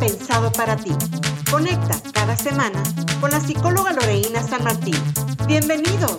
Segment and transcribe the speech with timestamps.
[0.00, 0.90] pensado para ti.
[1.50, 2.82] Conecta cada semana
[3.20, 4.96] con la psicóloga Loreina San Martín.
[5.46, 6.18] Bienvenidos.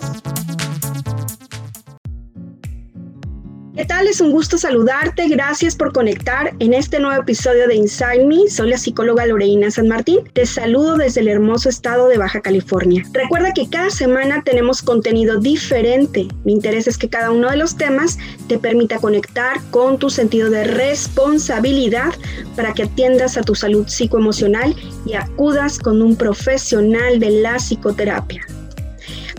[3.88, 4.06] Tal?
[4.06, 5.26] Es un gusto saludarte.
[5.28, 8.48] Gracias por conectar en este nuevo episodio de Inside Me.
[8.48, 10.20] Soy la psicóloga Loreina San Martín.
[10.34, 13.02] Te saludo desde el hermoso estado de Baja California.
[13.12, 16.28] Recuerda que cada semana tenemos contenido diferente.
[16.44, 20.50] Mi interés es que cada uno de los temas te permita conectar con tu sentido
[20.50, 22.12] de responsabilidad
[22.56, 28.46] para que atiendas a tu salud psicoemocional y acudas con un profesional de la psicoterapia.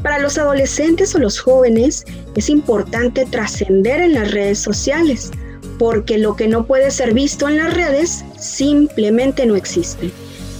[0.04, 5.32] Para los adolescentes o los jóvenes es importante trascender en las redes sociales,
[5.78, 10.12] porque lo que no puede ser visto en las redes simplemente no existe.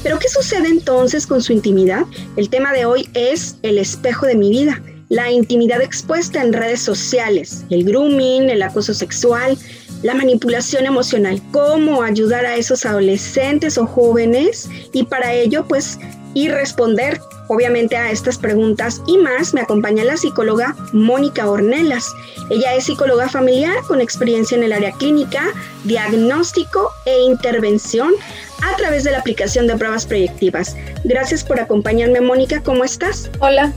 [0.04, 2.06] Pero ¿qué sucede entonces con su intimidad?
[2.36, 6.82] El tema de hoy es el espejo de mi vida, la intimidad expuesta en redes
[6.82, 9.58] sociales, el grooming, el acoso sexual,
[10.04, 16.00] la manipulación emocional, cómo ayudar a esos adolescentes o jóvenes y para ello pues
[16.34, 22.14] y responder obviamente a estas preguntas y más me acompaña la psicóloga Mónica Ornelas.
[22.50, 25.42] Ella es psicóloga familiar con experiencia en el área clínica,
[25.84, 28.14] diagnóstico e intervención
[28.62, 30.76] a través de la aplicación de pruebas proyectivas.
[31.04, 32.62] Gracias por acompañarme, Mónica.
[32.62, 33.30] ¿Cómo estás?
[33.40, 33.74] Hola,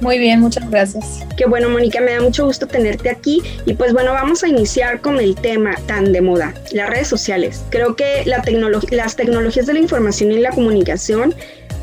[0.00, 1.20] muy, bien, muchas gracias.
[1.36, 3.42] Qué bueno, Mónica, me da mucho gusto tenerte aquí.
[3.66, 7.62] Y pues bueno, vamos a iniciar con el tema tan de moda, las redes sociales.
[7.70, 8.42] Creo que la
[8.90, 11.34] las tecnologías de la información y la comunicación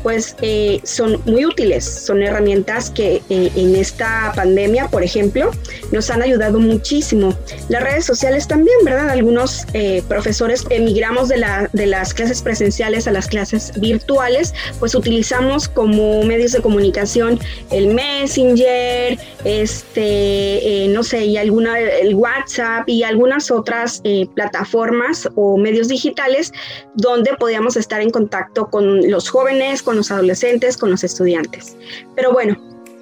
[0.06, 5.50] pues eh, son muy útiles, son herramientas que eh, en esta pandemia, por ejemplo,
[5.90, 7.34] nos han ayudado muchísimo.
[7.68, 9.10] Las redes sociales también, ¿verdad?
[9.10, 14.94] Algunos eh, profesores emigramos de, la, de las clases presenciales a las clases virtuales, pues
[14.94, 17.40] utilizamos como medios de comunicación
[17.72, 24.02] el Messenger, este, no sé, y alguna, el WhatsApp y algunas otras
[24.36, 26.52] plataformas o medios digitales
[26.94, 31.76] donde podíamos estar en contacto con los jóvenes, con los adolescentes, con los estudiantes.
[32.14, 32.56] Pero bueno,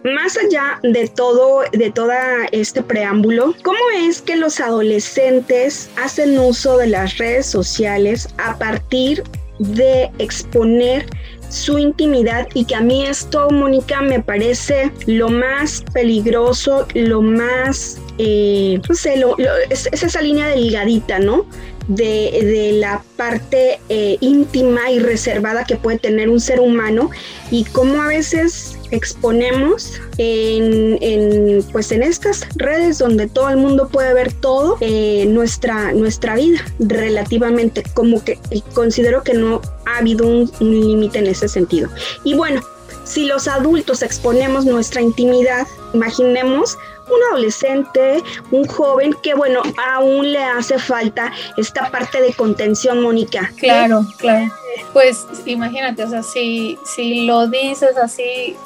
[0.05, 6.77] más allá de todo, de toda este preámbulo, ¿cómo es que los adolescentes hacen uso
[6.77, 9.23] de las redes sociales a partir
[9.59, 11.07] de exponer
[11.49, 17.99] su intimidad y que a mí esto, Mónica, me parece lo más peligroso, lo más,
[18.19, 19.25] eh, no sé,
[19.71, 21.47] es, es, esa línea delgadita, ¿no?
[21.89, 27.11] De, la parte eh, íntima y reservada que puede tener un ser humano
[27.51, 34.15] y cómo a veces exponemos en, pues en estas redes donde todo el mundo puede
[34.15, 38.39] ver todo eh, nuestra, nuestra vida relativamente como que
[38.73, 41.89] considero que no ha habido un límite en ese sentido.
[42.25, 42.63] Y bueno
[43.05, 46.79] si los adultos exponemos nuestra intimidad imaginemos
[47.09, 49.63] un adolesente, un joven que bueno,
[49.95, 53.53] aún le hace falta esta parte de contención, Mónica.
[53.57, 54.53] Claro, claro.
[54.93, 58.57] Pues imagínate, o sea, si, si lo dices así,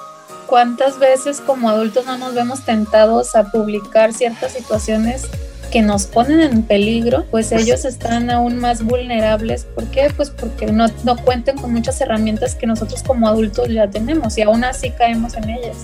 [0.47, 5.29] ¿cuántas veces como adultos no nos vemos tentados a publicar ciertas situaciones
[5.71, 9.65] que nos ponen en peligro, pues ellos están aún más vulnerables.
[9.65, 10.11] ¿Por qué?
[10.17, 14.43] Pues porque no, no cuentan con muchas herramientas que nosotros como adultos ya tenemos y
[14.43, 15.77] aún así caemos en ellas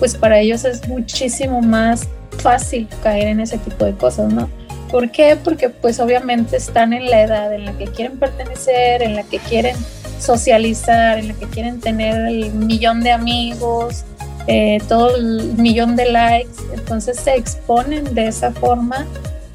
[0.00, 4.50] pues para ellos es muchísimo más fácil caer en ese tipo de cosas, ¿no?
[4.90, 5.36] ¿Por qué?
[5.36, 9.38] Porque pues obviamente están en la edad en la que quieren pertenecer, en la que
[9.38, 9.76] quieren
[10.18, 14.04] socializar, en la que quieren tener el millón de amigos,
[14.48, 19.06] eh, todo el millón de likes, entonces se exponen de esa forma,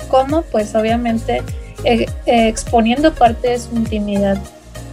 [0.07, 1.41] como pues obviamente
[1.83, 4.37] eh, eh, exponiendo parte de su intimidad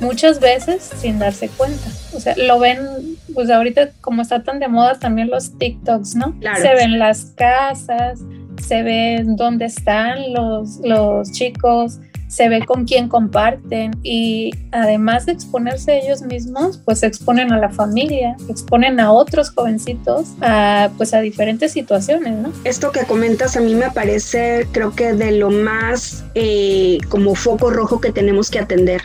[0.02, 1.88] muchas veces sin darse cuenta.
[2.14, 6.34] O sea, lo ven, pues ahorita como está tan de moda también los TikToks, ¿no?
[6.60, 8.20] Se ven las casas,
[8.60, 11.98] se ven dónde están los, los chicos,
[12.32, 17.68] se ve con quién comparten y además de exponerse ellos mismos, pues exponen a la
[17.68, 22.50] familia, exponen a otros jovencitos a pues a diferentes situaciones, ¿no?
[22.64, 27.70] Esto que comentas a mí me parece creo que de lo más eh, como foco
[27.70, 29.02] rojo que tenemos que atender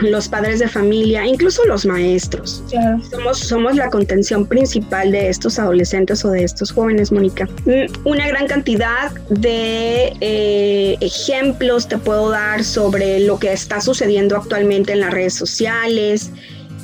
[0.00, 2.62] los padres de familia, incluso los maestros.
[3.10, 7.48] Somos, somos la contención principal de estos adolescentes o de estos jóvenes, Mónica.
[7.64, 14.36] Mm, una gran cantidad de eh, ejemplos te puedo dar sobre lo que está sucediendo
[14.36, 16.30] actualmente en las redes sociales.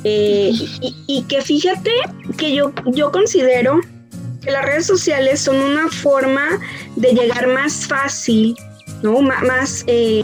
[0.03, 0.51] Eh,
[1.07, 1.91] y, que fíjate
[2.37, 3.79] que yo, yo considero
[4.41, 6.59] que las redes sociales son una forma
[6.95, 8.55] de llegar más fácil
[9.01, 9.21] ¿no?
[9.21, 10.23] más, eh,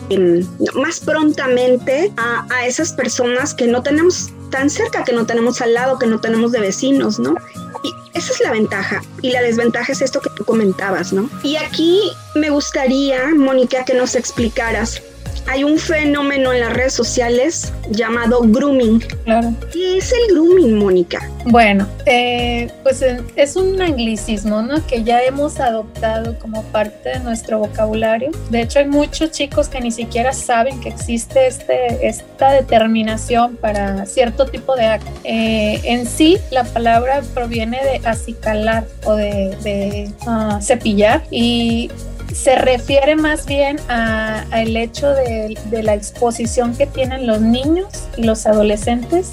[0.73, 5.73] más prontamente a, a, esas personas que no tenemos tan cerca, que no tenemos al
[5.73, 7.35] lado, que no tenemos de vecinos, ¿no?
[7.83, 9.01] Y esa es la ventaja.
[9.21, 11.29] Y la desventaja es esto que tú comentabas, ¿no?
[11.41, 15.01] Y aquí me gustaría, Mónica, que nos explicaras
[15.47, 18.99] hay un fenómeno en las redes sociales llamado grooming.
[19.23, 19.53] Claro.
[19.71, 21.29] ¿Qué es el grooming, Mónica?
[21.45, 23.03] Bueno, eh, pues
[23.35, 24.85] es un anglicismo, ¿no?
[24.87, 28.31] Que ya hemos adoptado como parte de nuestro vocabulario.
[28.49, 34.05] De hecho, hay muchos chicos que ni siquiera saben que existe este, esta determinación para
[34.05, 35.11] cierto tipo de acto.
[35.23, 41.91] Eh, en sí, la palabra proviene de acicalar o de, ah, cepillar y
[42.33, 47.87] se refiere más bien al hecho de, la exposición que tienen los niños
[48.17, 49.31] y los adolescentes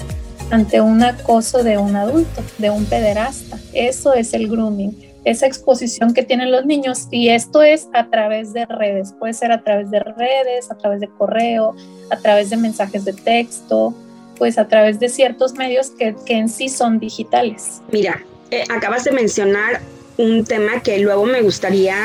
[0.49, 3.57] ante un acoso de un adulto, de un pederasta.
[3.73, 8.53] Eso es el grooming, esa exposición que tienen los niños y esto es a través
[8.53, 11.75] de redes, puede ser a través de redes, a través de correo,
[12.09, 13.93] a través de mensajes de texto,
[14.37, 17.81] pues a través de ciertos medios que, en sí son digitales.
[17.91, 19.81] Mira, eh, acabas de mencionar
[20.17, 21.95] un tema que luego me gustaría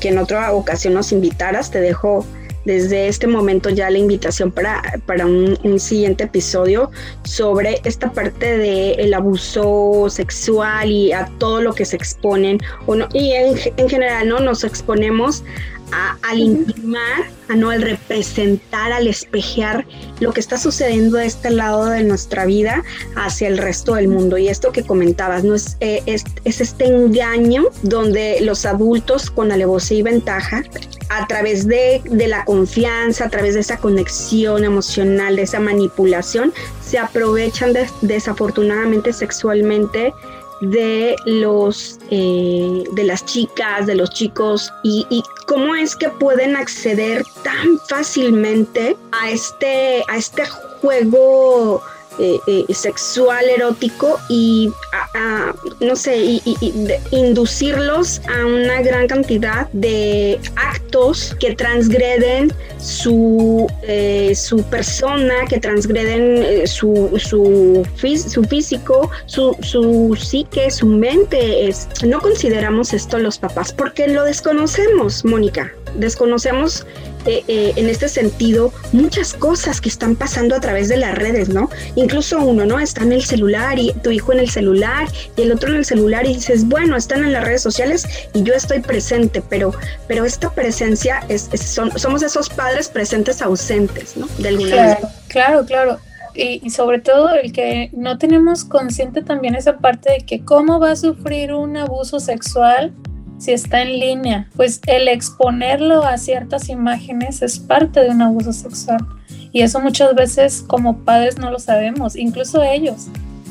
[0.00, 1.70] que en otra ocasión nos invitaras.
[1.70, 2.24] Te dejo
[2.66, 6.90] desde este momento ya la invitación para, para un, siguiente episodio
[7.22, 12.58] sobre esta parte del el abuso sexual y a todo lo que se exponen.
[13.12, 14.40] y en, en general, ¿no?
[14.40, 15.44] Nos exponemos
[15.92, 19.86] al intimar, a no al representar, al espejear
[20.20, 22.82] lo que está sucediendo de este lado de nuestra vida
[23.14, 24.36] hacia el resto del mundo.
[24.38, 25.54] Y esto que comentabas, ¿no?
[25.54, 30.64] Es, eh, es, este engaño donde los adultos con alevosía y ventaja,
[31.08, 36.52] a través de, de la confianza, a través de esa conexión emocional, de esa manipulación,
[36.84, 37.72] se aprovechan
[38.02, 40.12] desafortunadamente sexualmente
[40.60, 46.56] de los eh, de las chicas, de los chicos y, y, cómo es que pueden
[46.56, 50.44] acceder tan fácilmente a este a este
[50.80, 51.82] juego
[52.18, 54.70] eh, eh, sexual erótico y
[55.80, 56.56] no sé y,
[57.10, 66.66] inducirlos a una gran cantidad de actos que transgreden su eh, su persona que transgreden
[66.66, 71.68] su, su, su físico su, su psique su mente.
[71.68, 75.70] Es no consideramos esto los papás porque lo desconocemos Mónica.
[75.96, 76.86] Desconocemos
[77.26, 81.48] eh, eh, en este sentido muchas cosas que están pasando a través de las redes,
[81.48, 81.68] ¿no?
[81.96, 82.78] Incluso uno, ¿no?
[82.78, 85.84] Está en el celular y tu hijo en el celular y el otro en el
[85.84, 89.74] celular y dices, bueno, están en las redes sociales y yo estoy presente, pero,
[90.06, 94.28] pero esta presencia es, son, somos esos padres presentes ausentes, ¿no?
[94.38, 95.98] De alguna claro, Claro, claro.
[96.34, 100.78] Y, y, sobre todo el que no tenemos consciente también esa parte de que cómo
[100.78, 102.92] va a sufrir un abuso sexual
[103.38, 108.52] si está en línea, pues el exponerlo a ciertas imágenes es parte de un abuso
[108.52, 109.06] sexual.
[109.52, 113.08] Y eso muchas veces como padres no lo sabemos, incluso ellos.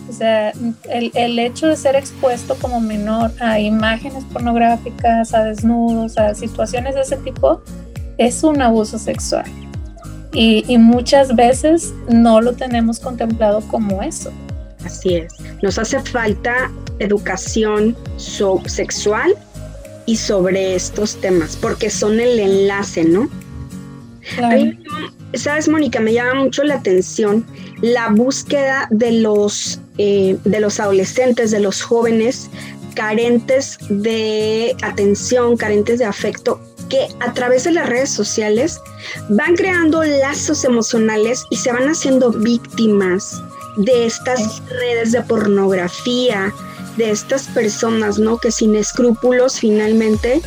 [0.10, 0.52] O sea,
[0.90, 6.94] el, el, hecho de ser expuesto como menor a imágenes pornográficas, a desnudos, a situaciones
[6.94, 7.62] de ese tipo,
[8.18, 9.46] es un abuso sexual.
[10.32, 14.32] Y, y muchas veces no lo tenemos contemplado como eso.
[14.84, 15.34] Así es.
[15.64, 19.36] Nos hace falta educación sexual
[20.06, 23.30] y sobre estos temas, porque son el enlace, ¿no?
[25.34, 27.46] Sabes, Mónica, me llama mucho la atención
[27.82, 32.50] la búsqueda de los, eh, de los adolescentes, de los jóvenes
[32.96, 36.60] carentes de atención, carentes de afecto,
[36.90, 38.80] que a través de las redes sociales
[39.30, 43.42] van creando lazos emocionales y se van haciendo víctimas
[43.78, 46.54] de estas redes de pornografía,
[46.98, 48.38] de estas personas, ¿no?
[48.38, 50.42] Que sin escrúpulos finalmente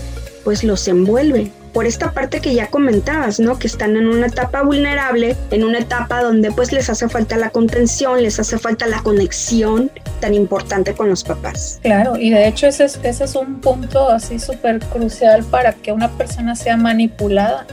[0.44, 1.50] pues los envuelve.
[1.72, 3.58] Por esta parte que ya comentabas, ¿no?
[3.58, 7.50] Que están en una etapa vulnerable, en una etapa donde pues les hace falta la
[7.50, 9.90] contención, les hace falta la conexión
[10.20, 11.78] tan importante con los papás.
[11.82, 16.56] Claro, y de hecho ese es, un punto así súper crucial para que una persona
[16.56, 17.66] sea manipulada.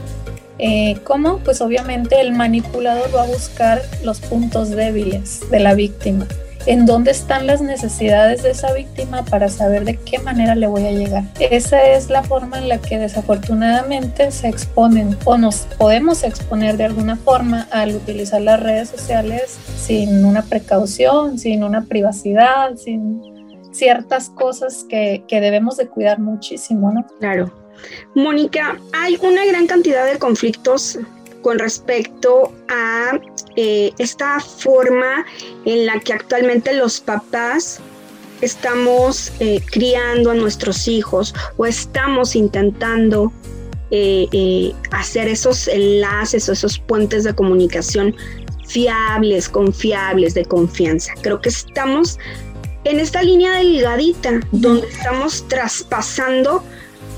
[0.58, 1.38] Eh, ¿Cómo?
[1.38, 6.26] Pues obviamente el manipulador va a buscar los puntos débiles de la víctima
[6.66, 10.84] en dónde están las necesidades de esa víctima para saber de qué manera le voy
[10.84, 11.24] a llegar.
[11.38, 16.84] Esa es la forma en la que desafortunadamente se exponen o nos podemos exponer de
[16.84, 23.22] alguna forma al utilizar las redes sociales sin una precaución, sin una privacidad, sin
[23.72, 27.06] ciertas cosas que, que debemos de cuidar muchísimo, ¿no?
[27.20, 27.52] Claro.
[28.14, 30.98] Mónica, hay una gran cantidad de conflictos
[31.42, 33.20] con respecto a
[33.56, 35.24] eh, esta forma
[35.64, 37.80] en la que actualmente los papás
[38.40, 43.32] estamos eh, criando a nuestros hijos o estamos intentando
[43.90, 48.14] eh, hacer esos enlaces o esos puentes de comunicación
[48.66, 51.12] fiables, confiables, de confianza.
[51.22, 52.18] Creo que estamos
[52.84, 56.62] en esta línea delgadita donde estamos traspasando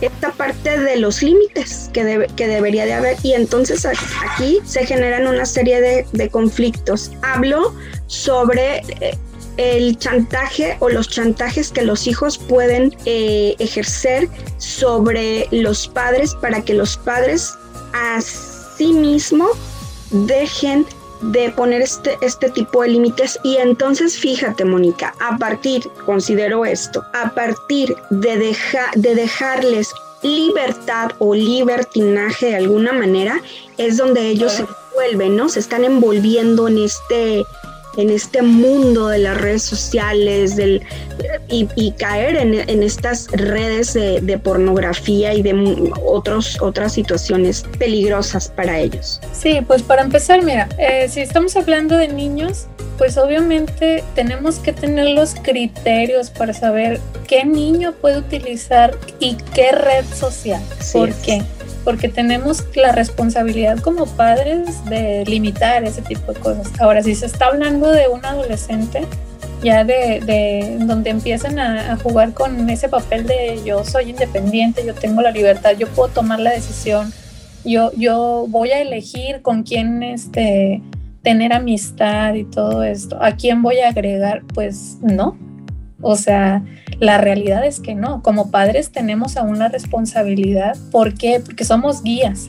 [0.00, 5.26] esta parte de los límites que, que debería de haber y entonces aquí se generan
[5.26, 7.10] una serie de, de conflictos.
[7.22, 7.74] Hablo
[8.06, 9.18] sobre eh,
[9.58, 14.28] el chantaje o los chantajes que los hijos pueden eh, ejercer
[14.58, 17.54] sobre los padres para que los padres
[17.92, 19.48] a sí mismo
[20.10, 20.86] dejen
[21.20, 27.04] de poner este, este tipo de límites y entonces fíjate Mónica, a partir, considero esto,
[27.12, 33.40] a partir de, dejar de dejarles libertad o libertinaje de alguna manera,
[33.76, 35.48] es donde ellos se vuelven, ¿no?
[35.48, 37.46] Se están envolviendo en este
[37.98, 40.82] en este mundo de las redes sociales del,
[41.48, 49.20] y, caer en, estas redes de, pornografía y de otros, otras situaciones peligrosas para ellos.
[49.32, 54.72] Sí, pues para empezar, mira, eh, si estamos hablando de niños, pues obviamente tenemos que
[54.72, 60.62] tener los criterios para saber qué niño puede utilizar y qué red social.
[60.92, 61.42] ¿Por qué?
[61.88, 66.70] Porque tenemos la responsabilidad como padres de limitar ese tipo de cosas.
[66.80, 69.06] Ahora, si se está hablando de un adolescente,
[69.62, 75.22] ya de, donde empiezan a, jugar con ese papel de yo soy independiente, yo tengo
[75.22, 77.10] la libertad, yo puedo tomar la decisión,
[77.64, 80.82] yo, yo voy a elegir con quién este,
[81.22, 85.38] tener amistad y todo esto, a quién voy a agregar, pues no.
[86.00, 86.62] O sea,
[87.00, 90.76] la realidad es que no, como padres tenemos aún la responsabilidad.
[90.90, 91.40] ¿Por qué?
[91.44, 92.48] Porque somos guías,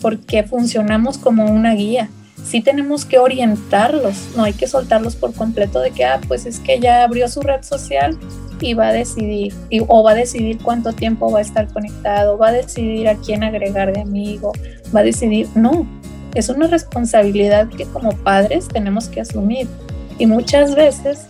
[0.00, 2.08] porque funcionamos como una guía.
[2.44, 6.60] Sí tenemos que orientarlos, no hay que soltarlos por completo de que, ah, pues es
[6.60, 8.16] que ya abrió su red social
[8.60, 9.52] y va a decidir,
[9.88, 13.42] o va a decidir cuánto tiempo va a estar conectado, va a decidir a quién
[13.42, 14.52] agregar de amigo,
[14.94, 15.86] va a decidir, no,
[16.34, 19.66] es una responsabilidad que como padres tenemos que asumir
[20.18, 21.26] y muchas veces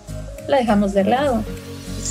[0.48, 1.42] la dejamos de lado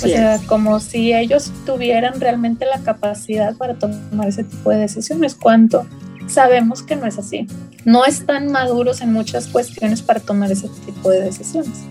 [0.04, 5.34] o sea, como si ellos tuvieran realmente la capacidad para tomar ese tipo de decisiones,
[5.34, 5.86] cuando
[6.26, 7.46] sabemos que no es así.
[7.84, 11.84] No están maduros en muchas cuestiones para tomar ese tipo de decisiones.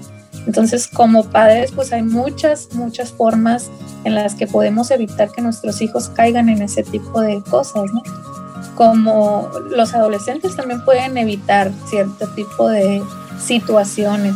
[0.46, 3.72] Entonces, como padres, pues hay muchas, muchas formas
[4.04, 8.04] en las que podemos evitar que nuestros hijos caigan en ese tipo de cosas, ¿no?
[8.76, 13.02] Como los adolescentes también pueden evitar cierto tipo de
[13.40, 14.36] situaciones,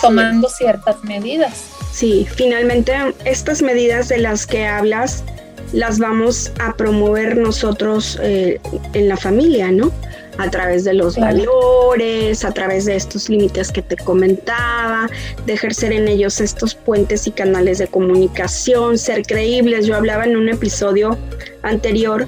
[0.00, 1.64] tomando ciertas medidas.
[1.92, 2.92] Sí, finalmente
[3.24, 5.24] estas medidas de las que hablas
[5.72, 8.60] las vamos a promover nosotros eh,
[8.92, 9.92] en la familia, ¿no?
[10.38, 15.08] A través de los valores, a través de estos límites que te comentaba,
[15.44, 19.86] de ejercer en ellos estos puentes y canales de comunicación, ser creíbles.
[19.86, 21.18] Yo hablaba en un episodio
[21.62, 22.26] anterior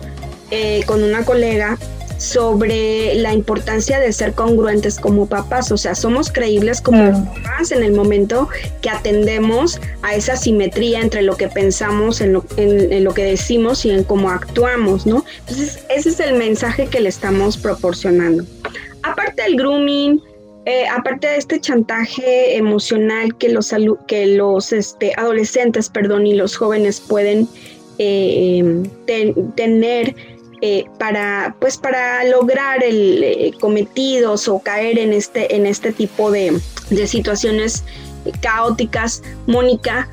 [0.51, 1.79] eh, con una colega
[2.23, 7.83] sobre la importancia de ser congruentes como papás, o sea, somos creíbles como papás en
[7.83, 8.49] el momento
[8.81, 13.85] que atendemos a esa simetría entre lo que pensamos, en lo, en, lo que decimos
[13.85, 15.25] y en cómo actuamos, ¿no?
[15.41, 18.45] Entonces, ese es el mensaje que le estamos proporcionando.
[19.03, 20.23] Aparte del grooming,
[20.65, 23.75] eh, aparte de este chantaje emocional que los,
[24.07, 27.49] que los este, adolescentes perdón, y los jóvenes pueden
[27.99, 28.83] eh,
[29.57, 30.15] tener
[30.65, 36.31] eh, para, pues para lograr el eh, cometidos o caer en este, en este tipo
[36.31, 36.57] de,
[36.89, 37.83] de situaciones
[38.41, 40.09] caóticas, Mónica,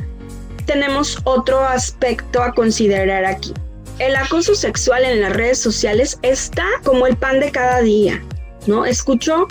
[0.66, 3.54] tenemos otro aspecto a considerar aquí.
[4.00, 8.20] El acoso sexual en las redes sociales está como el pan de cada día,
[8.66, 8.86] ¿no?
[8.86, 9.48] Escucho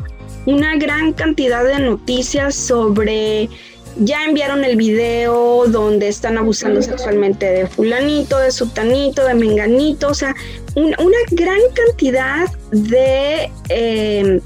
[0.47, 3.49] una gran cantidad de noticias sobre
[3.97, 10.15] ya enviaron el video donde están abusando sexualmente de fulanito, de sutanito, de menganito, o
[10.15, 10.35] sea,
[10.75, 14.41] una gran cantidad de, eh,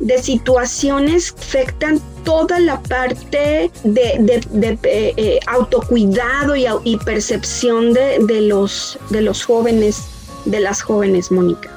[0.00, 8.98] de situaciones afectan toda la parte de, eh, eh, autocuidado y, percepción de, de, los,
[9.10, 10.04] de los jóvenes,
[10.44, 11.70] de las jóvenes, Mónica.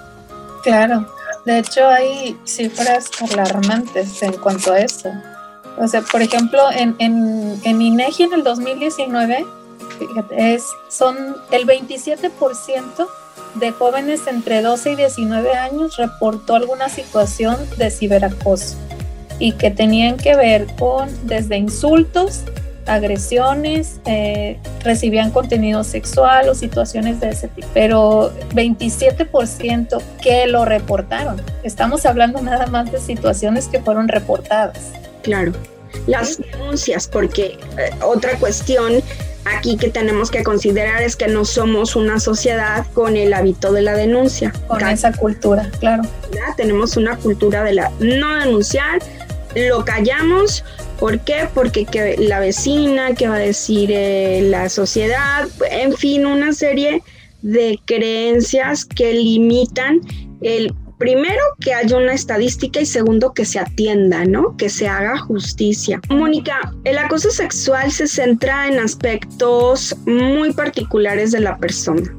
[0.63, 1.07] Claro,
[1.45, 5.12] de hecho hay cifras alarmantes en cuanto a esto.
[5.77, 9.46] O sea, por ejemplo, en, en, en INEGI en el 2019,
[10.38, 11.15] es, son
[11.51, 13.08] el 27%
[13.55, 18.77] de jóvenes entre 12 y 19 años reportó alguna situación de ciberacoso
[19.39, 22.44] y que tenían que ver con desde insultos,
[22.86, 31.41] agresiones, eh, recibían contenido sexual o situaciones de ese tipo, pero 27% que lo reportaron.
[31.63, 34.91] Estamos hablando nada más de situaciones que fueron reportadas.
[35.25, 35.53] Claro,
[36.05, 39.01] las denuncias, porque eh, otra cuestión
[39.46, 43.82] aquí que tenemos que considerar es que no somos una sociedad con el hábito de
[43.82, 44.53] la denuncia.
[44.67, 46.03] Con esa cultura, claro.
[46.58, 49.00] Tenemos una cultura de la no denunciar,
[49.55, 50.63] lo callamos.
[51.00, 51.48] ¿Por qué?
[51.53, 57.01] Porque que la vecina, que va a decir eh, la sociedad, en fin, una serie
[57.41, 60.01] de creencias que limitan
[60.41, 64.55] el primero que haya una estadística y segundo que se atienda, ¿no?
[64.57, 65.99] Que se haga justicia.
[66.09, 72.13] Mónica, el acoso sexual se centra en aspectos muy particulares de la persona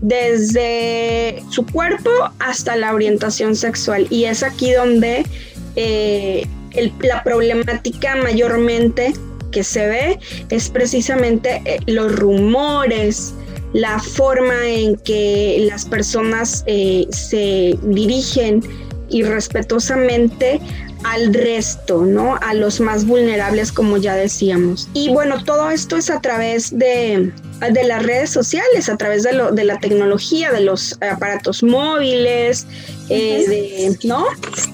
[0.00, 5.26] desde su cuerpo hasta la orientación sexual y es aquí donde
[5.74, 6.46] eh,
[7.00, 9.12] la problemática mayormente
[9.50, 10.18] que se ve
[10.50, 13.34] es precisamente eh, los rumores,
[13.72, 18.62] la forma en que las personas eh, se dirigen
[19.10, 20.60] irrespetuosamente
[21.04, 22.36] al resto, ¿no?
[22.36, 24.88] A los más vulnerables, como ya decíamos.
[24.94, 27.32] Y bueno, todo esto es a través de,
[27.70, 32.66] de las redes sociales, a través de, lo, de la tecnología, de los aparatos móviles,
[33.08, 34.26] eh, ¿no?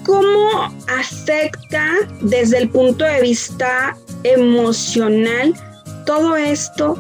[0.05, 1.87] ¿Cómo afecta
[2.23, 5.55] desde el punto de vista emocional
[6.07, 6.99] todo esto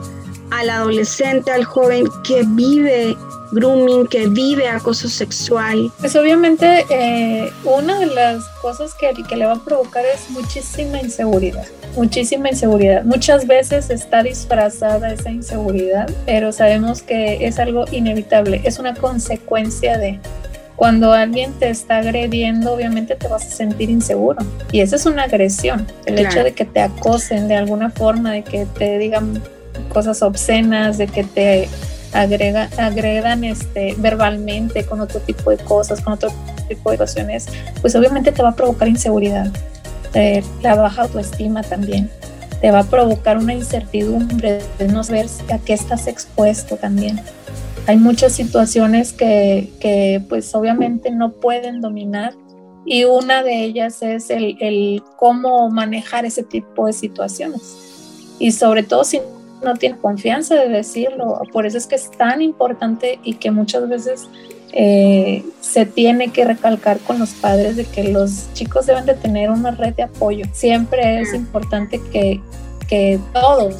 [0.50, 3.16] al adolescente, al joven que vive
[3.52, 5.90] grooming, que vive acoso sexual?
[6.00, 11.00] Pues obviamente eh, una de las cosas que, que le va a provocar es muchísima
[11.00, 13.04] inseguridad, muchísima inseguridad.
[13.04, 19.98] Muchas veces está disfrazada esa inseguridad, pero sabemos que es algo inevitable, es una consecuencia
[19.98, 20.20] de
[20.76, 24.44] cuando alguien te está agrediendo, obviamente te vas a sentir inseguro.
[24.72, 25.86] Y esa es una agresión.
[26.04, 29.40] El hecho de que te acosen de alguna forma, de que te digan
[29.92, 31.68] cosas obscenas, de que te
[32.12, 36.30] agrega, agredan este, verbalmente con otro tipo de cosas, con otro
[36.68, 37.46] tipo de situaciones,
[37.80, 39.50] pues obviamente te va a provocar inseguridad,
[40.62, 42.08] la baja autoestima también,
[42.60, 47.20] te va a provocar una incertidumbre de no saber a qué estás expuesto también.
[47.86, 52.32] Hay muchas situaciones que, que pues obviamente no pueden dominar
[52.86, 57.76] y una de ellas es el, el cómo manejar ese tipo de situaciones.
[58.38, 59.20] Y sobre todo si
[59.64, 61.40] no tiene confianza de decirlo.
[61.52, 64.28] Por eso es que es tan importante y que muchas veces
[64.76, 69.50] eh, se tiene que recalcar con los padres de que los chicos deben de tener
[69.50, 70.46] una red de apoyo.
[70.52, 72.40] Siempre es importante que,
[72.88, 73.76] que todos,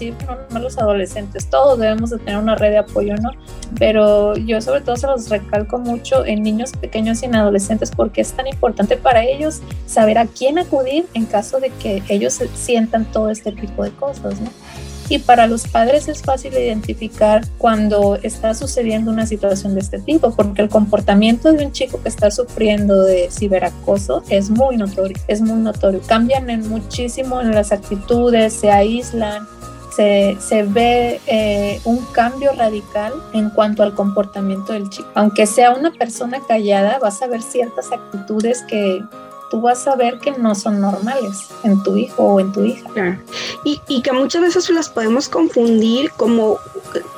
[0.50, 3.30] no los adolescentes, todos debemos de tener una red de apoyo, ¿no?
[3.76, 8.20] Pero yo sobre todo se los recalco mucho en niños pequeños y en adolescentes porque
[8.20, 13.04] es tan importante para ellos saber a quién acudir en caso de que ellos sientan
[13.06, 14.48] todo este tipo de cosas, ¿no?
[15.08, 20.34] Y para los padres es fácil identificar cuando está sucediendo una situación de este tipo,
[20.34, 25.40] porque el comportamiento de un chico que está sufriendo de ciberacoso es muy notorio, es
[25.40, 26.00] muy notorio.
[26.06, 29.46] Cambian en muchísimo en las actitudes, se aíslan,
[29.94, 35.08] se, se, ve eh, un cambio radical en cuanto al comportamiento del chico.
[35.14, 39.02] Aunque sea una persona callada, vas a ver ciertas actitudes que
[39.50, 43.18] tú vas a ver que no son normales en tu hijo o en tu hija.
[43.64, 46.58] Y, y que muchas veces las podemos confundir como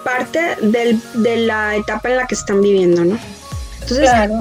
[0.05, 3.19] parte del, de la etapa en la que están viviendo, ¿no?
[3.89, 4.41] Entonces, claro.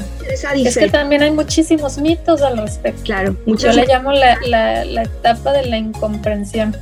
[0.55, 3.03] es que también hay muchísimos mitos al respecto.
[3.03, 6.75] Claro, Yo le llamo la, la, la etapa de la incomprensión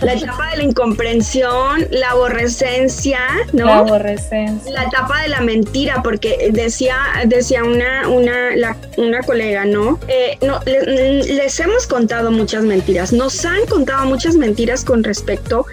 [0.00, 3.20] la etapa de la incomprensión, la aborrecencia,
[3.52, 3.66] ¿no?
[3.66, 4.72] La aborrecencia.
[4.72, 9.98] La etapa de la mentira, porque decía, decía una, una, una colega, ¿no?
[10.08, 15.66] Eh, no les, hemos contado muchas mentiras, nos han contado muchas mentiras con respecto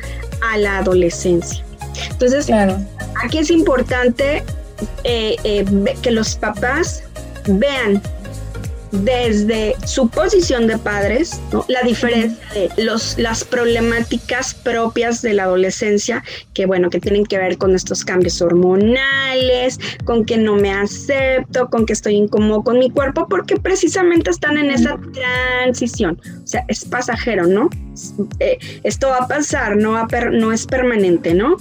[0.51, 1.63] a la adolescencia.
[2.09, 2.77] Entonces, claro.
[3.23, 4.43] aquí es importante
[5.03, 5.65] eh, eh,
[6.01, 7.03] que los papás
[7.47, 8.01] vean
[8.91, 16.23] desde su posición de padres, la diferencia de los, las problemáticas propias de la adolescencia,
[16.53, 21.69] que bueno, que tienen que ver con estos cambios hormonales, con que no me acepto,
[21.69, 26.19] con que estoy incómodo con mi cuerpo, porque precisamente están en esa transición.
[26.43, 27.69] O sea, es pasajero, ¿no?
[28.39, 31.57] Eh, esto va a pasar, no, va no es permanente, ¿no?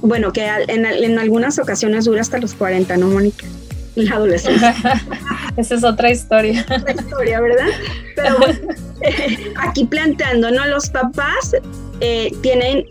[0.00, 3.46] Bueno, que en, en algunas ocasiones dura hasta los 40, ¿no, Mónica?
[4.04, 4.74] La adolescencia.
[5.56, 6.64] Esa es otra historia.
[6.70, 7.66] Otra historia, ¿verdad?
[8.16, 8.36] Pero
[9.56, 10.66] aquí planteando, ¿no?
[10.66, 11.54] Los papás
[12.00, 12.84] eh, tienen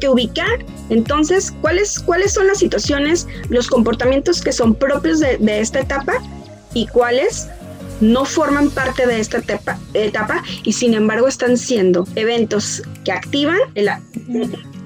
[0.00, 5.80] que ubicar entonces cuáles, cuáles son las situaciones, los comportamientos que son propios de, esta
[5.80, 6.14] etapa
[6.74, 7.48] y cuáles
[8.00, 13.58] no forman parte de esta etapa, etapa, y sin embargo están siendo eventos que activan
[13.74, 13.88] el,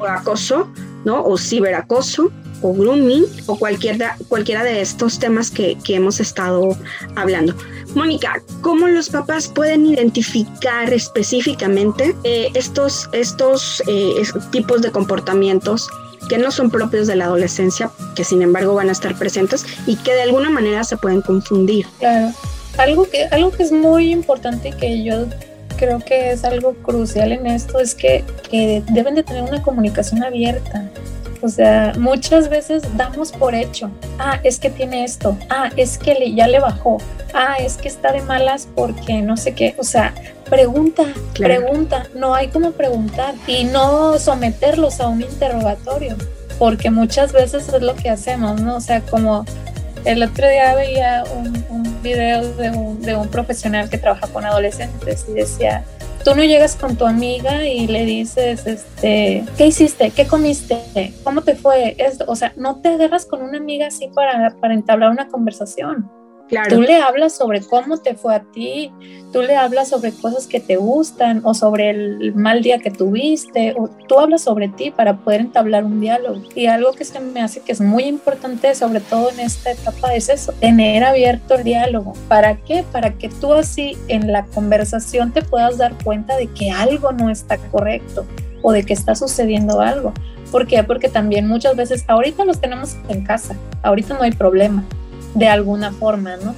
[0.09, 0.69] acoso,
[1.05, 1.25] ¿no?
[1.25, 2.31] O ciberacoso,
[2.63, 6.77] o grooming o cualquiera, cualquiera de estos temas que, hemos estado
[7.17, 7.55] hablando.
[7.95, 15.89] Mónica, ¿cómo los papás pueden identificar específicamente eh, estos, estos eh, tipos de comportamientos
[16.29, 19.97] que no son propios de la adolescencia, que sin embargo van a estar presentes y
[19.97, 21.87] que de alguna manera se pueden confundir?
[21.99, 22.33] Claro,
[22.77, 25.27] algo que, algo que es muy importante que yo
[25.79, 30.23] creo que es algo crucial en esto es que, que deben de tener una comunicación
[30.23, 30.91] abierta
[31.41, 36.35] O sea, muchas veces damos por hecho, ah, es que tiene esto, ah, es que
[36.35, 36.99] ya le bajó,
[37.33, 40.15] ah, es que está de malas porque no sé qué, o sea,
[40.51, 41.05] pregunta,
[41.37, 46.17] pregunta, no hay como preguntar y no someterlos a un interrogatorio,
[46.59, 48.77] porque muchas veces es lo que hacemos, ¿no?
[48.77, 49.45] O sea, como
[50.05, 54.45] el otro día veía un, un video de un, de un profesional que trabaja con
[54.45, 55.85] adolescentes y decía,
[56.25, 60.11] tú no llegas con tu amiga y le dices, este, ¿qué hiciste?
[60.11, 61.15] ¿Qué comiste?
[61.25, 61.95] ¿Cómo te fue?
[61.99, 66.11] Esto, o sea, no te agarras con una amiga así para, para entablar una conversación.
[66.69, 68.91] Tú le hablas sobre cómo te fue a ti,
[69.33, 73.75] tú le hablas sobre cosas que te gustan o sobre el mal día que tuviste,
[73.77, 76.41] o tú hablas sobre ti para poder entablar un diálogo.
[76.55, 80.15] Y algo que se me hace que es muy importante, sobre todo en esta etapa,
[80.15, 82.15] es eso, tener abierto el diálogo.
[82.29, 82.85] ¿Para qué?
[82.93, 87.29] Para que tú así en la conversación te puedas dar cuenta de que algo no
[87.29, 88.25] está correcto
[88.63, 90.15] o de que está sucediendo algo.
[90.51, 90.83] ¿Por qué?
[90.83, 94.83] Porque también muchas veces, ahorita los tenemos en casa, ahorita no hay problema,
[95.35, 96.55] de alguna forma, ¿no?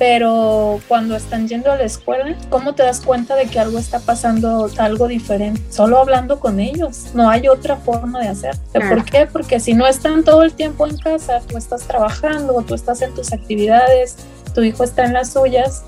[0.00, 4.00] Pero cuando están yendo a la escuela, ¿cómo te das cuenta de que algo está
[4.00, 5.60] pasando algo diferente?
[5.68, 7.10] Solo hablando con ellos.
[7.12, 8.56] No hay otra forma de hacer.
[8.72, 9.26] ¿Por qué?
[9.30, 13.12] Porque si no están todo el tiempo en casa, tú estás trabajando, tú estás en
[13.14, 14.16] tus actividades,
[14.54, 15.82] tu hijo está en las suyas,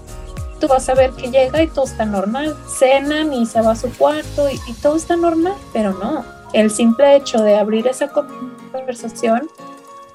[0.61, 2.55] tú vas a ver que llega y todo está normal.
[2.79, 6.23] Cenan y se va a su cuarto y, y todo está normal, pero no.
[6.53, 8.09] El simple hecho de abrir esa
[8.73, 9.49] conversación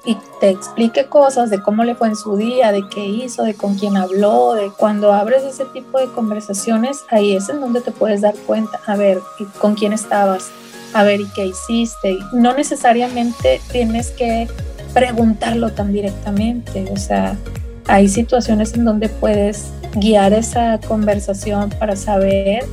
[0.08, 3.52] y te explique cosas de cómo le fue en su día, de qué hizo, de
[3.52, 7.90] con quién habló, de cuando abres ese tipo de conversaciones, ahí es en donde te
[7.90, 9.20] puedes dar cuenta, a ver,
[9.58, 10.48] con quién estabas,
[10.94, 12.16] a ver, y qué hiciste.
[12.32, 14.48] No necesariamente tienes que
[14.94, 17.36] preguntarlo tan directamente, o sea,
[17.86, 22.64] hay situaciones en donde puedes guiar esa conversación para saber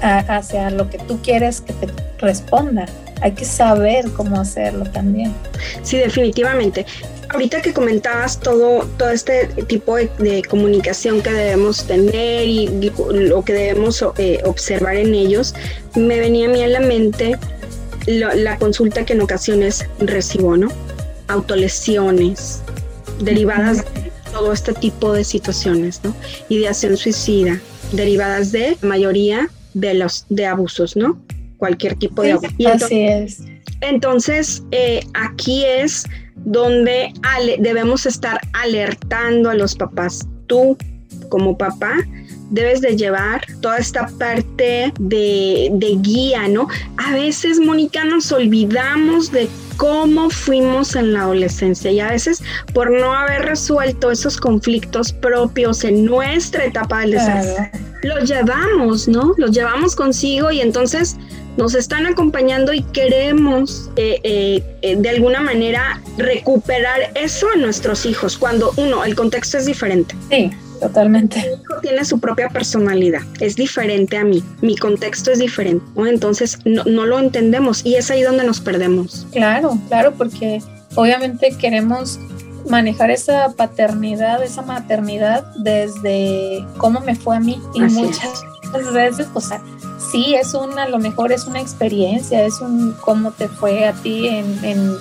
[0.00, 1.88] hacia lo que tú quieres que te
[2.18, 2.86] responda
[3.20, 5.34] hay que saber cómo hacerlo también.
[5.82, 6.86] Sí, definitivamente.
[7.30, 13.52] Ahorita que comentabas todo, todo este tipo de, comunicación que debemos tener y lo que
[13.52, 15.54] debemos eh, observar en ellos,
[15.94, 17.36] me venía a mí a la mente
[18.06, 20.68] la consulta que en ocasiones recibo, ¿no?
[21.28, 22.62] Autolesiones
[23.20, 26.14] derivadas de todo este tipo de situaciones, ¿no?
[26.48, 27.60] Ideación suicida,
[27.92, 31.18] derivadas de mayoría de los de abusos, ¿no?
[31.58, 32.48] Cualquier tipo de agua.
[32.72, 33.42] Así es.
[33.80, 36.04] Entonces, eh, aquí es
[36.36, 37.12] donde
[37.58, 40.26] debemos estar alertando a los papás.
[40.46, 40.76] Tú,
[41.28, 41.96] como papá,
[42.50, 46.68] debes de llevar toda esta parte de, de, guía, ¿no?
[46.96, 52.42] A veces, Mónica, nos olvidamos de cómo fuimos en la adolescencia y a veces
[52.74, 57.70] por no haber resuelto esos conflictos propios en nuestra etapa de adolescencia,
[58.02, 59.34] los llevamos, ¿no?
[59.36, 61.16] Los llevamos consigo y entonces
[61.58, 68.06] nos están acompañando y queremos eh, eh, eh, de alguna manera recuperar eso en nuestros
[68.06, 70.14] hijos, cuando uno, el contexto es diferente.
[70.30, 70.50] Sí.
[70.80, 71.40] Totalmente.
[71.40, 76.60] Mi hijo tiene su propia personalidad, es diferente a mí, mi contexto es diferente, entonces
[76.64, 79.26] no, no lo entendemos y es ahí donde nos perdemos.
[79.32, 80.62] Claro, claro, porque
[80.94, 82.20] obviamente queremos
[82.68, 88.44] manejar esa paternidad, esa maternidad desde cómo me fue a mí y muchas
[88.92, 89.60] veces, o sea,
[90.10, 93.92] sí, es una, a lo mejor es una experiencia, es un cómo te fue a
[93.92, 94.96] ti en, en,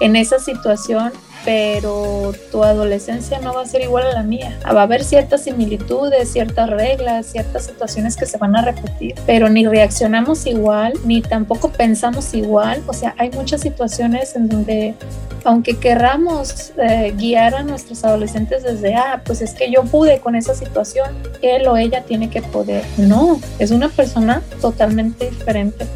[0.00, 1.12] en esa situación,
[1.44, 4.58] pero tu adolescencia no va a ser igual a la mía.
[4.64, 9.48] Va a haber ciertas similitudes, ciertas reglas, ciertas situaciones que se van a repetir, pero
[9.48, 12.82] ni reaccionamos igual, ni tampoco pensamos igual.
[12.86, 14.94] O sea, hay muchas situaciones en donde,
[15.44, 20.34] aunque querramos eh, guiar a nuestros adolescentes desde, ah, pues es que yo pude con
[20.34, 22.84] esa situación, él o ella tiene que poder.
[22.96, 25.86] No, es una persona totalmente diferente.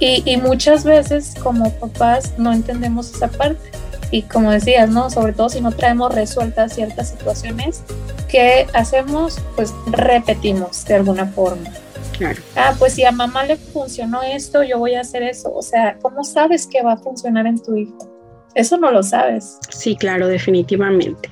[0.00, 3.70] Y, y muchas veces como papás no entendemos esa parte
[4.16, 5.10] y como decías, ¿no?
[5.10, 7.82] Sobre todo si no traemos resueltas ciertas situaciones,
[8.28, 9.38] ¿qué hacemos?
[9.56, 11.70] Pues repetimos de alguna forma.
[12.16, 12.40] Claro.
[12.56, 15.52] Ah, pues si a mamá le funcionó esto, yo voy a hacer eso.
[15.52, 18.10] O sea, ¿cómo sabes que va a funcionar en tu hijo?
[18.54, 19.58] Eso no lo sabes.
[19.68, 21.28] Sí, claro, definitivamente.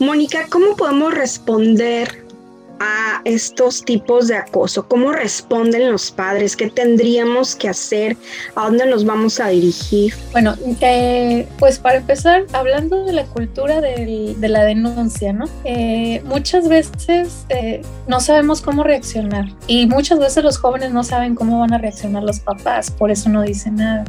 [0.00, 2.21] Mónica, ¿cómo podemos responder
[2.82, 4.88] a estos tipos de acoso?
[4.88, 6.56] ¿Cómo responden los padres?
[6.56, 8.16] ¿Qué tendríamos que hacer?
[8.56, 10.12] ¿A dónde nos vamos a dirigir?
[10.32, 15.44] Bueno, eh, pues para empezar, hablando de la cultura de la denuncia, ¿no?
[15.64, 21.36] Eh, muchas veces eh, no sabemos cómo reaccionar y muchas veces los jóvenes no saben
[21.36, 24.04] cómo van a reaccionar los papás, por eso no dicen nada.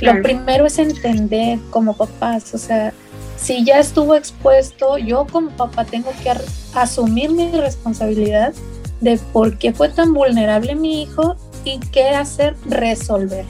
[0.00, 2.92] Lo primero es entender como papás, o sea,
[3.40, 6.32] si ya estuvo expuesto, yo como papá tengo que
[6.74, 8.52] asumir mi responsabilidad
[9.00, 13.46] de por qué fue tan vulnerable mi hijo y qué hacer, resolver.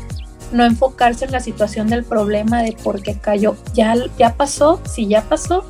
[0.52, 3.54] no enfocarse en la situación del problema de por qué cayó.
[3.72, 5.64] Ya, ya pasó, si ya pasó,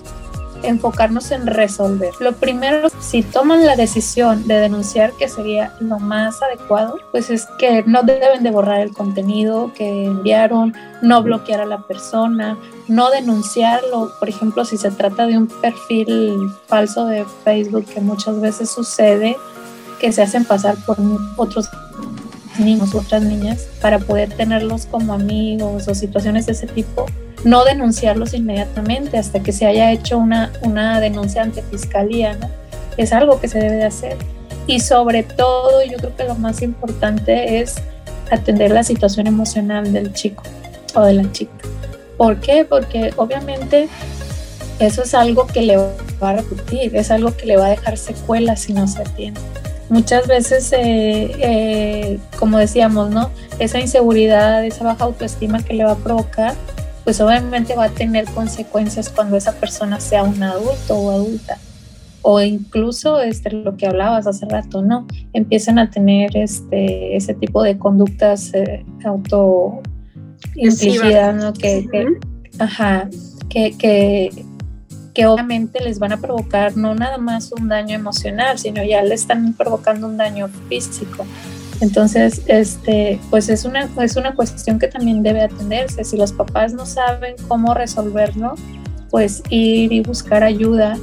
[0.63, 2.13] enfocarnos en resolver.
[2.21, 7.47] Lo primero, si toman la decisión de denunciar, que sería lo más adecuado, pues es
[7.59, 13.11] que no deben de borrar el contenido que enviaron, no bloquear a la persona, no
[13.11, 14.13] denunciarlo.
[14.19, 19.37] Por ejemplo, si se trata de un perfil falso de Facebook, que muchas veces sucede,
[20.01, 20.97] que se hacen pasar por
[21.37, 21.69] otros
[22.59, 27.07] niños, otras niñas, para poder tenerlos como amigos o situaciones de ese tipo,
[27.45, 32.51] no denunciarlos inmediatamente hasta que se haya hecho una, una denuncia ante fiscalía, ¿no?
[32.97, 34.17] Es algo que se debe de hacer.
[34.67, 37.77] Y sobre todo, yo creo que lo más importante es
[38.31, 40.43] atender la situación emocional del chico
[40.95, 41.53] o de la chica.
[42.17, 42.65] ¿Por qué?
[42.65, 43.89] Porque obviamente
[44.79, 47.97] eso es algo que le va a repetir, es algo que le va a dejar
[47.97, 49.41] secuelas si no se atiende.
[49.89, 53.31] Muchas veces, eh, eh, como decíamos, ¿no?
[53.59, 56.55] Esa inseguridad, esa baja autoestima que le va a provocar,
[57.11, 61.59] pues obviamente va a tener consecuencias cuando esa persona sea un adulto o adulta.
[62.23, 65.09] O incluso este, lo que hablabas hace rato, ¿no?
[65.33, 69.81] Empiezan a tener este, ese tipo de conductas eh, auto
[70.55, 71.53] ¿no?
[71.53, 72.07] Que,
[72.61, 73.09] ajá,
[73.49, 74.31] que, que,
[75.13, 79.17] que obviamente les van a provocar no nada más un daño emocional, sino ya le
[79.17, 81.27] están provocando un daño físico.
[81.81, 86.05] Entonces, este, pues es una, es una cuestión que también debe atenderse.
[86.05, 88.55] Si los papás no saben cómo resolverlo,
[89.11, 90.99] pues ir y buscar ayuda.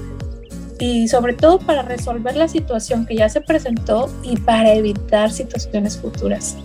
[0.79, 5.97] Y sobre todo para resolver la situación que ya se presentó y para evitar situaciones
[5.97, 6.55] futuras.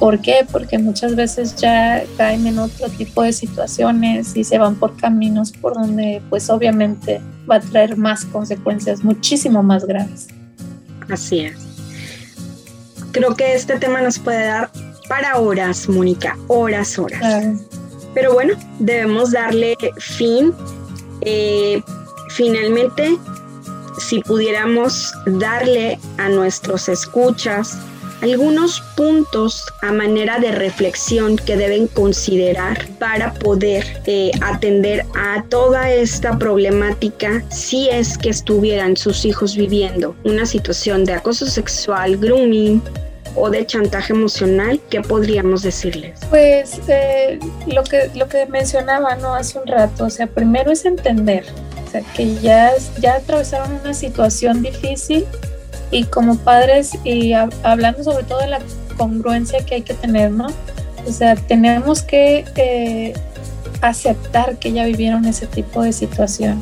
[0.00, 0.44] ¿Por qué?
[0.50, 5.52] Porque muchas veces ya caen en otro tipo de situaciones y se van por caminos
[5.52, 10.26] por donde pues obviamente va a traer más consecuencias muchísimo más graves.
[11.08, 11.71] Así es
[13.12, 14.70] creo que este tema nos puede dar
[15.08, 17.22] para horas, Mónica, horas, horas.
[18.14, 20.52] Pero bueno, debemos darle fin.
[21.22, 21.82] Eh,
[22.30, 23.18] finalmente,
[23.98, 27.78] si pudiéramos darle a nuestros escuchas
[28.22, 35.90] algunos puntos a manera de reflexión que deben considerar para poder eh, atender a toda
[35.90, 42.80] esta problemática si es que estuvieran sus hijos viviendo una situación de acoso sexual, grooming,
[43.34, 46.20] o de chantaje emocional, ¿qué podríamos decirles?
[46.28, 49.34] Pues eh, lo, que, lo que mencionaba ¿no?
[49.34, 51.46] hace un rato, o sea, primero es entender,
[52.14, 55.26] que ya, ya atravesaron una situación difícil
[55.92, 58.60] y como padres y hablando sobre todo de la
[58.96, 60.48] congruencia que hay que tener, ¿no?
[61.06, 63.12] O sea, tenemos que eh,
[63.82, 66.60] aceptar que ya vivieron ese tipo de situación,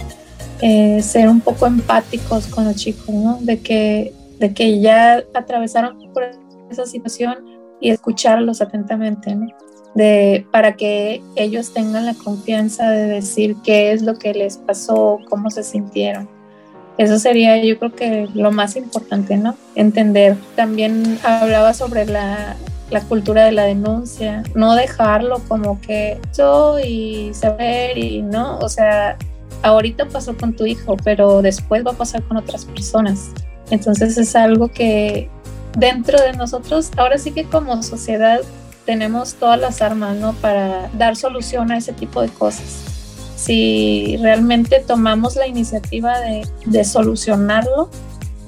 [0.61, 3.39] eh, ser un poco empáticos con los chicos, ¿no?
[3.41, 6.25] De que, de que ya atravesaron por
[6.71, 7.37] esa situación
[7.81, 9.47] y escucharlos atentamente, ¿no?
[9.95, 15.19] De, para que ellos tengan la confianza de decir qué es lo que les pasó,
[15.29, 16.40] cómo se sintieron.
[17.01, 19.57] Eso sería yo creo que lo más importante, ¿no?
[19.75, 20.37] Entender.
[20.55, 22.57] También hablaba sobre la,
[22.91, 28.69] la cultura de la denuncia, no dejarlo como que yo y saber y no, o
[28.69, 29.17] sea,
[29.63, 33.31] ahorita pasó con tu hijo, pero después va a pasar con otras personas.
[33.71, 35.31] Entonces es algo que,
[35.79, 38.41] dentro de nosotros, ahora sí que como sociedad
[38.85, 40.35] tenemos todas las armas, ¿no?
[40.35, 42.90] Para dar solución a ese tipo de cosas.
[43.41, 47.89] Si realmente tomamos la iniciativa de, solucionarlo,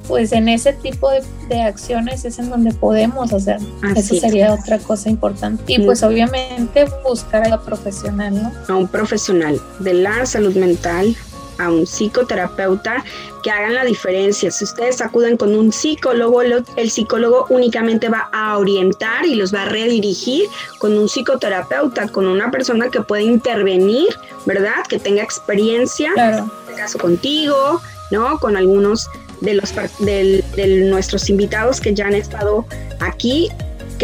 [0.07, 1.11] pues en ese tipo
[1.49, 3.59] de, acciones es en donde podemos hacer.
[3.97, 5.65] Eso sería otra cosa importante.
[5.67, 8.53] Y pues obviamente buscar ayuda profesional, ¿no?
[8.69, 11.17] A un profesional de la salud mental,
[11.65, 13.05] a un psicoterapeuta
[13.43, 14.51] que hagan la diferencia.
[14.51, 19.63] Si ustedes acuden con un psicólogo, el psicólogo únicamente va a orientar y los va
[19.63, 20.47] a redirigir
[20.79, 24.09] con un psicoterapeuta, con una persona que puede intervenir,
[24.47, 24.85] ¿verdad?
[24.89, 28.39] Que tenga experiencia, en este caso contigo, ¿no?
[28.39, 29.09] Con algunos
[29.41, 32.65] de los de nuestros invitados que ya han estado
[33.01, 33.51] aquí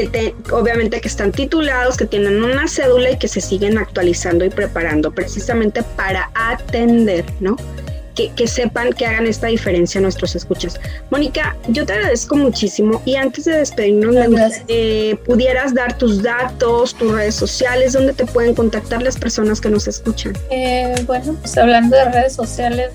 [0.06, 4.50] que obviamente que están titulados, que tienen una cédula y que se siguen actualizando y
[4.50, 7.56] preparando precisamente para atender, ¿no?
[8.14, 10.80] Que, que, sepan, que hagan esta diferencia nuestros escuchas.
[11.10, 14.16] Mónica, yo te agradezco muchísimo y antes de despedirnos,
[14.66, 19.70] eh, pudieras dar tus datos, tus redes sociales, donde te pueden contactar las personas que
[19.70, 20.32] nos escuchan.
[20.50, 22.90] Eh, bueno, pues hablando de redes sociales,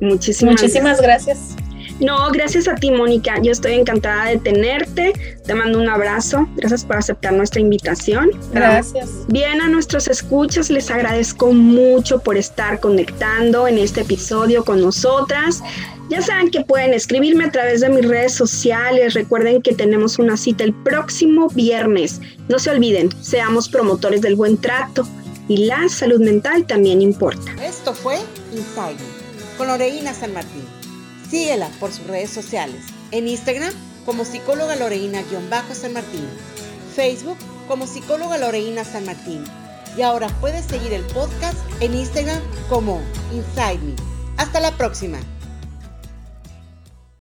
[0.01, 1.55] Muchísimas, Muchísimas gracias.
[2.01, 3.35] No, gracias a ti, Mónica.
[3.43, 5.13] Yo estoy encantada de tenerte.
[5.45, 6.47] Te mando un abrazo.
[6.55, 8.31] Gracias por aceptar nuestra invitación.
[8.51, 9.27] Gracias.
[9.27, 15.61] Bien, a nuestros escuchas les agradezco mucho por estar conectando en este episodio con nosotras.
[16.09, 19.13] Ya saben que pueden escribirme a través de mis redes sociales.
[19.13, 22.19] Recuerden que tenemos una cita el próximo viernes.
[22.49, 25.07] No se olviden, seamos promotores del buen trato
[25.47, 27.51] y la salud mental también importa.
[27.63, 28.17] Esto fue
[28.51, 28.97] Inside
[29.57, 30.65] con Loreina San Martín.
[31.29, 32.83] Síguela por sus redes sociales.
[33.11, 33.73] En Instagram
[34.05, 36.27] como psicóloga Loreina-San Martín.
[36.95, 39.43] Facebook como psicóloga Loreina San Martín.
[39.97, 43.01] Y ahora puedes seguir el podcast en Instagram como
[43.33, 43.95] Inside Me.
[44.37, 45.19] Hasta la próxima.